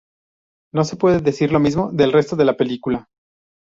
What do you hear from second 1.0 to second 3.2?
decir lo mismo del resto de la película.